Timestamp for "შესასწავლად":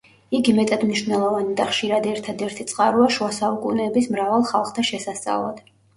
4.91-5.63